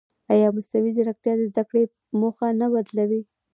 [0.33, 1.83] ایا مصنوعي ځیرکتیا د زده کړې
[2.19, 3.21] موخه نه بدلوي؟